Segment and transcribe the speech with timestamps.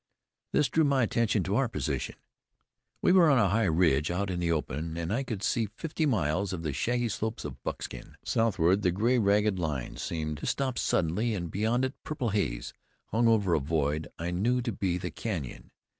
[0.51, 2.15] This drew my attention to our position.
[3.03, 6.07] We were on a high ridge out in the open, and I could see fifty
[6.07, 8.17] miles of the shaggy slopes of Buckskin.
[8.25, 12.73] Southward the gray, ragged line seemed to stop suddenly, and beyond it purple haze
[13.09, 15.69] hung over a void I knew to be the canyon.